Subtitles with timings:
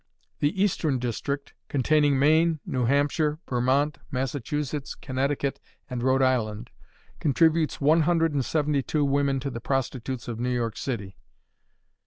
[0.39, 5.59] The Eastern District, containing Maine, New Hampshire, Vermont, Massachusetts, Connecticut,
[5.91, 6.71] and Rhode Island,
[7.19, 11.17] contributes one hundred and seventy two women to the prostitutes of New York City.